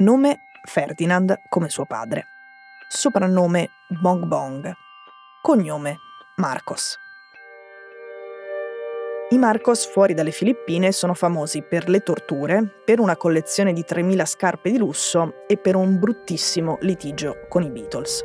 Nome 0.00 0.44
Ferdinand 0.62 1.42
come 1.50 1.68
suo 1.68 1.84
padre. 1.84 2.24
Soprannome 2.88 3.68
Bong 4.00 4.24
Bong. 4.24 4.72
Cognome 5.42 5.96
Marcos. 6.36 6.96
I 9.28 9.36
Marcos 9.36 9.86
fuori 9.86 10.14
dalle 10.14 10.30
Filippine 10.30 10.92
sono 10.92 11.12
famosi 11.12 11.62
per 11.62 11.90
le 11.90 12.00
torture, 12.00 12.80
per 12.82 12.98
una 12.98 13.18
collezione 13.18 13.74
di 13.74 13.84
3.000 13.86 14.24
scarpe 14.24 14.70
di 14.70 14.78
lusso 14.78 15.44
e 15.46 15.58
per 15.58 15.76
un 15.76 15.98
bruttissimo 15.98 16.78
litigio 16.80 17.44
con 17.50 17.62
i 17.62 17.68
Beatles. 17.68 18.24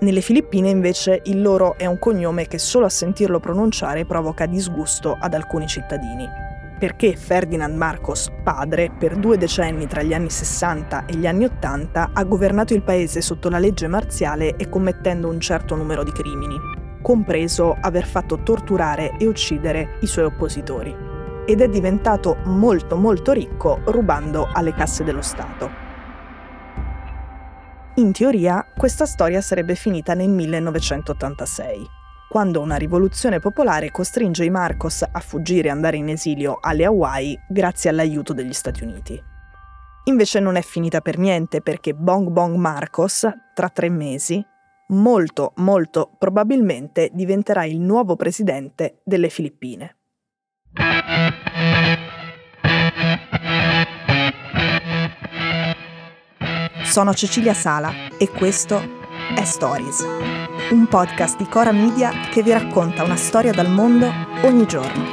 Nelle 0.00 0.20
Filippine 0.22 0.70
invece 0.70 1.20
il 1.26 1.40
loro 1.40 1.78
è 1.78 1.86
un 1.86 2.00
cognome 2.00 2.48
che 2.48 2.58
solo 2.58 2.86
a 2.86 2.90
sentirlo 2.90 3.38
pronunciare 3.38 4.04
provoca 4.04 4.46
disgusto 4.46 5.16
ad 5.20 5.34
alcuni 5.34 5.68
cittadini. 5.68 6.50
Perché 6.80 7.14
Ferdinand 7.14 7.76
Marcos, 7.76 8.32
padre, 8.42 8.90
per 8.90 9.16
due 9.16 9.36
decenni 9.36 9.86
tra 9.86 10.00
gli 10.00 10.14
anni 10.14 10.30
60 10.30 11.04
e 11.04 11.14
gli 11.14 11.26
anni 11.26 11.44
80 11.44 12.12
ha 12.14 12.24
governato 12.24 12.72
il 12.72 12.82
paese 12.82 13.20
sotto 13.20 13.50
la 13.50 13.58
legge 13.58 13.86
marziale 13.86 14.56
e 14.56 14.70
commettendo 14.70 15.28
un 15.28 15.38
certo 15.40 15.76
numero 15.76 16.02
di 16.02 16.10
crimini, 16.10 16.56
compreso 17.02 17.76
aver 17.78 18.06
fatto 18.06 18.42
torturare 18.42 19.14
e 19.18 19.26
uccidere 19.26 19.98
i 20.00 20.06
suoi 20.06 20.24
oppositori. 20.24 20.96
Ed 21.44 21.60
è 21.60 21.68
diventato 21.68 22.38
molto 22.44 22.96
molto 22.96 23.32
ricco 23.32 23.80
rubando 23.84 24.48
alle 24.50 24.72
casse 24.72 25.04
dello 25.04 25.20
Stato. 25.20 25.70
In 27.96 28.12
teoria, 28.12 28.66
questa 28.74 29.04
storia 29.04 29.42
sarebbe 29.42 29.74
finita 29.74 30.14
nel 30.14 30.30
1986, 30.30 31.98
quando 32.30 32.60
una 32.60 32.76
rivoluzione 32.76 33.40
popolare 33.40 33.90
costringe 33.90 34.44
i 34.44 34.50
Marcos 34.50 35.02
a 35.02 35.18
fuggire 35.18 35.66
e 35.66 35.72
andare 35.72 35.96
in 35.96 36.08
esilio 36.08 36.58
alle 36.60 36.84
Hawaii 36.84 37.36
grazie 37.48 37.90
all'aiuto 37.90 38.32
degli 38.32 38.52
Stati 38.52 38.84
Uniti. 38.84 39.20
Invece 40.04 40.38
non 40.38 40.54
è 40.54 40.62
finita 40.62 41.00
per 41.00 41.18
niente 41.18 41.60
perché 41.60 41.92
Bong 41.92 42.28
Bong 42.28 42.54
Marcos, 42.54 43.26
tra 43.52 43.68
tre 43.68 43.88
mesi, 43.88 44.40
molto, 44.90 45.54
molto 45.56 46.14
probabilmente 46.20 47.10
diventerà 47.12 47.64
il 47.64 47.80
nuovo 47.80 48.14
presidente 48.14 49.00
delle 49.04 49.28
Filippine. 49.28 49.96
Sono 56.84 57.12
Cecilia 57.12 57.54
Sala 57.54 57.90
e 58.16 58.28
questo 58.28 58.99
è 59.34 59.44
Stories, 59.44 60.04
un 60.70 60.86
podcast 60.88 61.36
di 61.36 61.46
Cora 61.46 61.72
Media 61.72 62.10
che 62.30 62.42
vi 62.42 62.50
racconta 62.52 63.04
una 63.04 63.16
storia 63.16 63.52
dal 63.52 63.70
mondo 63.70 64.08
ogni 64.42 64.66
giorno. 64.66 65.04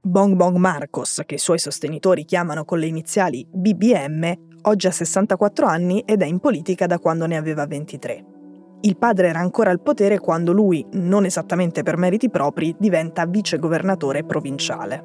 Bong 0.00 0.34
Bong 0.34 0.56
Marcos, 0.56 1.22
che 1.24 1.34
i 1.34 1.38
suoi 1.38 1.58
sostenitori 1.58 2.24
chiamano 2.24 2.64
con 2.64 2.78
le 2.78 2.86
iniziali 2.86 3.46
BBM, 3.48 4.32
oggi 4.62 4.86
ha 4.86 4.90
64 4.90 5.66
anni 5.66 6.00
ed 6.00 6.22
è 6.22 6.26
in 6.26 6.40
politica 6.40 6.86
da 6.86 6.98
quando 6.98 7.26
ne 7.26 7.36
aveva 7.36 7.66
23. 7.66 8.39
Il 8.82 8.96
padre 8.96 9.28
era 9.28 9.40
ancora 9.40 9.70
al 9.70 9.82
potere 9.82 10.18
quando 10.18 10.52
lui, 10.52 10.86
non 10.92 11.26
esattamente 11.26 11.82
per 11.82 11.98
meriti 11.98 12.30
propri, 12.30 12.74
diventa 12.78 13.26
vicegovernatore 13.26 14.24
provinciale. 14.24 15.04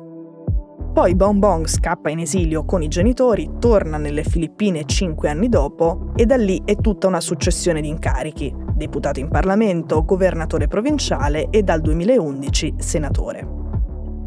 Poi 0.94 1.14
Bong 1.14 1.40
Bong 1.40 1.68
scappa 1.68 2.10
in 2.10 2.20
esilio 2.20 2.64
con 2.64 2.82
i 2.82 2.88
genitori, 2.88 3.56
torna 3.60 3.98
nelle 3.98 4.24
Filippine 4.24 4.86
cinque 4.86 5.30
anni 5.30 5.50
dopo 5.50 6.14
e 6.16 6.26
da 6.26 6.38
lì 6.38 6.62
è 6.64 6.78
tutta 6.78 7.08
una 7.08 7.20
successione 7.20 7.82
di 7.82 7.90
incarichi, 7.90 8.56
deputato 8.74 9.20
in 9.20 9.28
Parlamento, 9.28 10.06
governatore 10.06 10.70
provinciale 10.70 11.50
e 11.50 11.62
dal 11.62 11.82
2011 11.82 12.76
senatore. 12.78 13.46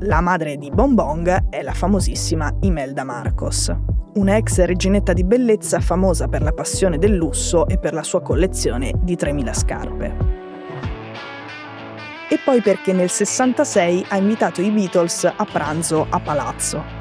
La 0.01 0.21
madre 0.21 0.59
di 0.59 0.71
Bonbong 0.71 1.49
è 1.49 1.63
la 1.63 1.73
famosissima 1.73 2.55
Imelda 2.61 3.03
Marcos, 3.03 3.75
una 4.19 4.37
reginetta 4.43 5.13
di 5.13 5.23
bellezza 5.23 5.79
famosa 5.79 6.27
per 6.27 6.43
la 6.43 6.53
passione 6.53 6.99
del 6.99 7.15
lusso 7.15 7.69
e 7.69 7.79
per 7.79 7.95
la 7.95 8.03
sua 8.03 8.21
collezione 8.21 8.93
di 9.01 9.15
3.000 9.15 9.55
scarpe. 9.55 10.17
E 12.29 12.39
poi 12.45 12.61
perché 12.61 12.93
nel 12.93 13.09
66 13.09 14.07
ha 14.09 14.17
invitato 14.17 14.61
i 14.61 14.71
Beatles 14.71 15.25
a 15.25 15.47
pranzo 15.51 16.07
a 16.11 16.19
palazzo, 16.19 16.97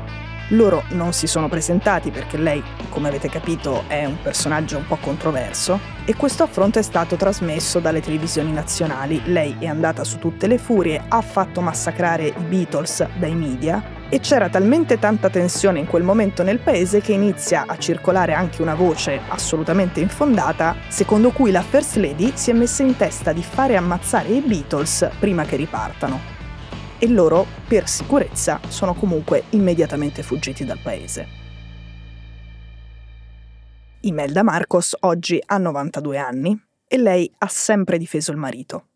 loro 0.52 0.84
non 0.92 1.12
si 1.12 1.28
sono 1.28 1.50
presentati 1.50 2.12
perché 2.12 2.38
lei, 2.38 2.64
come 2.90 3.10
avete 3.10 3.28
capito, 3.28 3.84
è 3.88 4.06
un 4.06 4.18
personaggio 4.22 4.78
un 4.78 4.86
po' 4.88 4.98
controverso 4.98 5.78
e 6.06 6.16
questo 6.16 6.44
affronto 6.44 6.80
è 6.80 6.84
stato 6.84 7.18
trasmesso 7.18 7.80
dalle 7.80 8.00
televisioni 8.00 8.54
nazionali. 8.54 9.22
Lei 9.26 9.58
è 9.60 9.66
andata 9.66 10.06
su 10.06 10.20
tutte 10.20 10.48
le 10.48 10.58
furie, 10.58 11.04
ha 11.06 11.22
fatto 11.22 11.60
massacrare 11.60 12.28
i 12.28 12.44
Beatles 12.48 13.06
dai 13.18 13.36
media 13.36 13.97
e 14.10 14.20
c'era 14.20 14.50
talmente 14.50 15.00
tanta 15.00 15.30
tensione 15.30 15.80
in 15.80 15.86
quel 15.86 16.04
momento 16.04 16.44
nel 16.44 16.60
paese 16.60 17.02
che 17.02 17.14
inizia 17.14 17.66
a 17.68 17.78
circolare 17.78 18.34
anche 18.34 18.62
una 18.62 18.76
voce 18.76 19.20
assolutamente 19.28 20.00
infondata, 20.00 20.76
secondo 20.88 21.32
cui 21.32 21.52
la 21.52 21.62
First 21.62 21.96
Lady 21.98 22.32
si 22.36 22.52
è 22.52 22.54
messa 22.54 22.84
in 22.84 22.96
testa 22.96 23.34
di 23.34 23.44
fare 23.44 23.76
ammazzare 23.76 24.30
i 24.30 24.42
Beatles 24.42 25.10
prima 25.20 25.46
che 25.46 25.56
ripartano 25.56 26.36
e 27.00 27.08
loro, 27.08 27.46
per 27.68 27.88
sicurezza, 27.88 28.60
sono 28.68 28.94
comunque 28.94 29.44
immediatamente 29.52 30.24
fuggiti 30.24 30.66
dal 30.66 30.80
paese. 30.82 31.46
Imelda 34.02 34.44
Marcos 34.44 34.96
oggi 35.02 35.42
ha 35.46 35.58
92 35.58 36.18
anni 36.18 36.60
e 36.88 36.98
lei 36.98 37.32
ha 37.40 37.48
sempre 37.48 37.98
difeso 37.98 38.32
il 38.32 38.38
marito. 38.38 38.88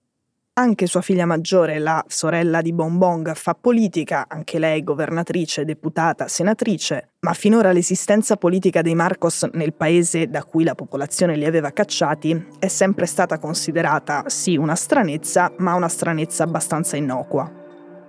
Anche 0.53 0.85
sua 0.85 0.99
figlia 0.99 1.25
maggiore, 1.25 1.79
la 1.79 2.03
sorella 2.09 2.61
di 2.61 2.73
Bonbong, 2.73 3.33
fa 3.35 3.53
politica, 3.53 4.25
anche 4.27 4.59
lei 4.59 4.83
governatrice, 4.83 5.63
deputata, 5.63 6.27
senatrice, 6.27 7.11
ma 7.21 7.31
finora 7.31 7.71
l'esistenza 7.71 8.35
politica 8.35 8.81
dei 8.81 8.93
Marcos 8.93 9.43
nel 9.53 9.73
paese 9.73 10.27
da 10.27 10.43
cui 10.43 10.65
la 10.65 10.75
popolazione 10.75 11.37
li 11.37 11.45
aveva 11.45 11.71
cacciati 11.71 12.47
è 12.59 12.67
sempre 12.67 13.05
stata 13.05 13.39
considerata 13.39 14.25
sì 14.27 14.57
una 14.57 14.75
stranezza, 14.75 15.53
ma 15.59 15.73
una 15.75 15.87
stranezza 15.87 16.43
abbastanza 16.43 16.97
innocua 16.97 17.59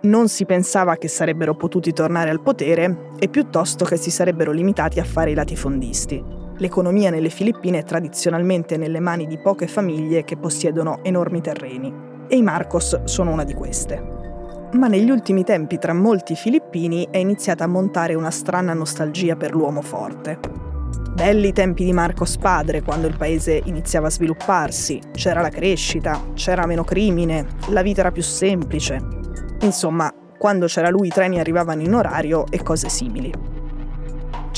non 0.02 0.26
si 0.26 0.44
pensava 0.44 0.96
che 0.96 1.06
sarebbero 1.06 1.54
potuti 1.54 1.92
tornare 1.92 2.30
al 2.30 2.42
potere 2.42 3.12
e 3.20 3.28
piuttosto 3.28 3.84
che 3.84 3.96
si 3.96 4.10
sarebbero 4.10 4.50
limitati 4.50 4.98
a 4.98 5.04
fare 5.04 5.30
i 5.30 5.34
latifondisti. 5.34 6.20
L'economia 6.56 7.10
nelle 7.10 7.28
Filippine 7.28 7.78
è 7.78 7.84
tradizionalmente 7.84 8.76
nelle 8.76 8.98
mani 8.98 9.28
di 9.28 9.38
poche 9.38 9.68
famiglie 9.68 10.24
che 10.24 10.36
possiedono 10.36 11.04
enormi 11.04 11.40
terreni 11.40 12.10
e 12.32 12.36
i 12.36 12.42
Marcos 12.42 13.04
sono 13.04 13.30
una 13.30 13.44
di 13.44 13.52
queste. 13.52 14.70
Ma 14.72 14.88
negli 14.88 15.10
ultimi 15.10 15.44
tempi 15.44 15.76
tra 15.76 15.92
molti 15.92 16.34
filippini 16.34 17.08
è 17.10 17.18
iniziata 17.18 17.64
a 17.64 17.66
montare 17.66 18.14
una 18.14 18.30
strana 18.30 18.72
nostalgia 18.72 19.36
per 19.36 19.52
l'uomo 19.54 19.82
forte. 19.82 20.40
Belli 21.12 21.48
i 21.48 21.52
tempi 21.52 21.84
di 21.84 21.92
Marcos 21.92 22.38
padre, 22.38 22.80
quando 22.80 23.06
il 23.06 23.18
paese 23.18 23.60
iniziava 23.64 24.06
a 24.06 24.10
svilupparsi, 24.10 24.98
c'era 25.12 25.42
la 25.42 25.50
crescita, 25.50 26.22
c'era 26.32 26.64
meno 26.64 26.84
crimine, 26.84 27.46
la 27.68 27.82
vita 27.82 28.00
era 28.00 28.10
più 28.10 28.22
semplice, 28.22 29.20
Insomma, 29.62 30.12
quando 30.38 30.66
c'era 30.66 30.90
lui 30.90 31.06
i 31.06 31.10
treni 31.10 31.38
arrivavano 31.38 31.82
in 31.82 31.94
orario 31.94 32.46
e 32.50 32.62
cose 32.64 32.88
simili. 32.88 33.32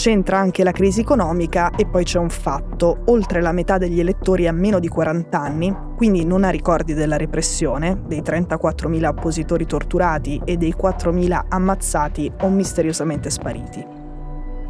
C'entra 0.04 0.37
anche 0.37 0.65
la 0.65 0.72
crisi 0.72 1.00
economica 1.00 1.70
e 1.70 1.87
poi 1.87 2.04
c'è 2.04 2.19
un 2.19 2.28
fatto, 2.28 3.04
oltre 3.06 3.41
la 3.41 3.53
metà 3.53 3.78
degli 3.78 4.00
elettori 4.00 4.47
ha 4.47 4.53
meno 4.53 4.78
di 4.78 4.87
40 4.87 5.40
anni, 5.40 5.75
quindi 5.96 6.26
non 6.26 6.44
ha 6.44 6.50
ricordi 6.50 6.93
della 6.93 7.17
repressione, 7.17 8.02
dei 8.06 8.20
34.000 8.20 9.06
oppositori 9.06 9.64
torturati 9.64 10.43
e 10.44 10.58
dei 10.58 10.75
4.000 10.79 11.46
ammazzati 11.49 12.31
o 12.43 12.50
misteriosamente 12.50 13.31
spariti. 13.31 13.82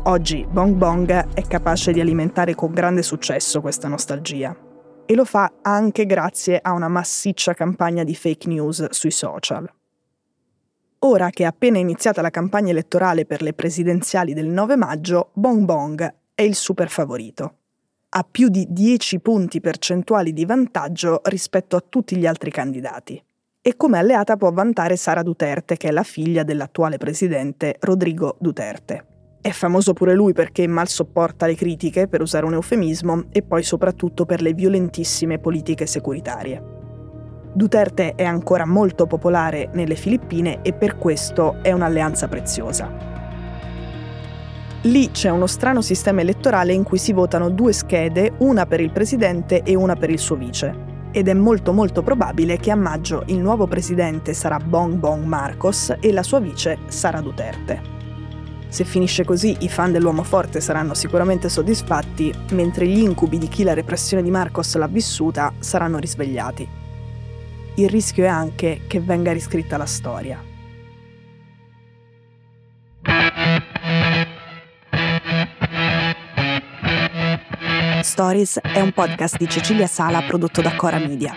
Oggi 0.04 0.46
Bong 0.48 0.74
Bong 0.76 1.10
è 1.34 1.42
capace 1.48 1.90
di 1.90 2.00
alimentare 2.00 2.54
con 2.54 2.72
grande 2.72 3.02
successo 3.02 3.60
questa 3.60 3.88
nostalgia 3.88 4.56
e 5.04 5.14
lo 5.16 5.24
fa 5.24 5.50
anche 5.62 6.06
grazie 6.06 6.60
a 6.62 6.70
una 6.70 6.86
massiccia 6.86 7.54
campagna 7.54 8.04
di 8.04 8.14
fake 8.14 8.46
news 8.46 8.88
sui 8.90 9.10
social. 9.10 9.68
Ora 11.06 11.28
che 11.28 11.42
è 11.42 11.46
appena 11.46 11.76
iniziata 11.76 12.22
la 12.22 12.30
campagna 12.30 12.70
elettorale 12.70 13.26
per 13.26 13.42
le 13.42 13.52
presidenziali 13.52 14.32
del 14.32 14.46
9 14.46 14.74
maggio, 14.76 15.32
Bong 15.34 15.64
Bong 15.64 16.14
è 16.34 16.40
il 16.40 16.54
super 16.54 16.88
favorito. 16.88 17.56
Ha 18.08 18.26
più 18.28 18.48
di 18.48 18.66
10 18.70 19.20
punti 19.20 19.60
percentuali 19.60 20.32
di 20.32 20.46
vantaggio 20.46 21.20
rispetto 21.24 21.76
a 21.76 21.84
tutti 21.86 22.16
gli 22.16 22.24
altri 22.24 22.50
candidati. 22.50 23.22
E 23.60 23.76
come 23.76 23.98
alleata 23.98 24.38
può 24.38 24.50
vantare 24.50 24.96
Sara 24.96 25.22
Duterte, 25.22 25.76
che 25.76 25.88
è 25.88 25.90
la 25.90 26.04
figlia 26.04 26.42
dell'attuale 26.42 26.96
presidente 26.96 27.76
Rodrigo 27.80 28.36
Duterte. 28.40 29.06
È 29.42 29.50
famoso 29.50 29.92
pure 29.92 30.14
lui 30.14 30.32
perché 30.32 30.66
mal 30.66 30.88
sopporta 30.88 31.44
le 31.44 31.54
critiche, 31.54 32.08
per 32.08 32.22
usare 32.22 32.46
un 32.46 32.54
eufemismo, 32.54 33.24
e 33.30 33.42
poi 33.42 33.62
soprattutto 33.62 34.24
per 34.24 34.40
le 34.40 34.54
violentissime 34.54 35.38
politiche 35.38 35.84
securitarie. 35.84 36.83
Duterte 37.56 38.16
è 38.16 38.24
ancora 38.24 38.66
molto 38.66 39.06
popolare 39.06 39.68
nelle 39.74 39.94
Filippine 39.94 40.60
e 40.62 40.72
per 40.72 40.98
questo 40.98 41.58
è 41.62 41.70
un'alleanza 41.70 42.26
preziosa. 42.26 42.90
Lì 44.82 45.12
c'è 45.12 45.30
uno 45.30 45.46
strano 45.46 45.80
sistema 45.80 46.20
elettorale 46.20 46.72
in 46.72 46.82
cui 46.82 46.98
si 46.98 47.12
votano 47.12 47.50
due 47.50 47.72
schede, 47.72 48.32
una 48.38 48.66
per 48.66 48.80
il 48.80 48.90
presidente 48.90 49.62
e 49.62 49.76
una 49.76 49.94
per 49.94 50.10
il 50.10 50.18
suo 50.18 50.34
vice. 50.34 50.92
Ed 51.12 51.28
è 51.28 51.32
molto 51.32 51.72
molto 51.72 52.02
probabile 52.02 52.56
che 52.56 52.72
a 52.72 52.76
maggio 52.76 53.22
il 53.26 53.38
nuovo 53.38 53.68
presidente 53.68 54.34
sarà 54.34 54.58
Bong 54.58 54.94
Bong 54.96 55.24
Marcos 55.24 55.94
e 56.00 56.12
la 56.12 56.24
sua 56.24 56.40
vice 56.40 56.78
Sara 56.88 57.20
Duterte. 57.20 57.80
Se 58.66 58.82
finisce 58.82 59.22
così 59.22 59.56
i 59.60 59.68
fan 59.68 59.92
dell'uomo 59.92 60.24
forte 60.24 60.60
saranno 60.60 60.94
sicuramente 60.94 61.48
soddisfatti, 61.48 62.34
mentre 62.50 62.88
gli 62.88 62.98
incubi 62.98 63.38
di 63.38 63.46
chi 63.46 63.62
la 63.62 63.74
repressione 63.74 64.24
di 64.24 64.32
Marcos 64.32 64.74
l'ha 64.74 64.88
vissuta 64.88 65.52
saranno 65.60 65.98
risvegliati. 65.98 66.82
Il 67.76 67.88
rischio 67.88 68.22
è 68.24 68.28
anche 68.28 68.82
che 68.86 69.00
venga 69.00 69.32
riscritta 69.32 69.76
la 69.76 69.86
storia. 69.86 70.40
Stories 78.00 78.60
è 78.60 78.80
un 78.80 78.92
podcast 78.92 79.38
di 79.38 79.48
Cecilia 79.48 79.88
Sala 79.88 80.22
prodotto 80.22 80.62
da 80.62 80.76
Cora 80.76 80.98
Media. 80.98 81.34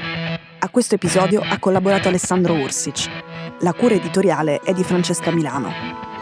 A 0.60 0.70
questo 0.70 0.94
episodio 0.94 1.42
ha 1.42 1.58
collaborato 1.58 2.08
Alessandro 2.08 2.54
Ursic. 2.54 3.10
La 3.62 3.74
cura 3.74 3.96
editoriale 3.96 4.60
è 4.60 4.74
di 4.74 4.84
Francesca 4.84 5.32
Milano. 5.32 5.72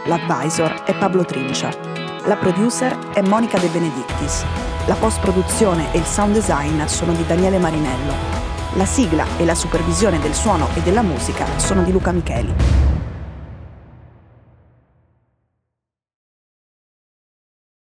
L'advisor 0.06 0.84
è 0.84 0.96
Pablo 0.96 1.26
Trincia. 1.26 1.68
La 2.24 2.36
producer 2.36 2.96
è 3.12 3.20
Monica 3.20 3.58
De 3.58 3.68
Benedictis. 3.68 4.46
La 4.86 4.94
post-produzione 4.94 5.92
e 5.92 5.98
il 5.98 6.04
sound 6.04 6.32
design 6.32 6.84
sono 6.86 7.12
di 7.12 7.26
Daniele 7.26 7.58
Marinello. 7.58 8.45
La 8.76 8.84
sigla 8.84 9.24
e 9.38 9.46
la 9.46 9.54
supervisione 9.54 10.18
del 10.18 10.34
suono 10.34 10.68
e 10.74 10.82
della 10.82 11.00
musica 11.00 11.46
sono 11.58 11.82
di 11.82 11.92
Luca 11.92 12.12
Micheli. 12.12 12.85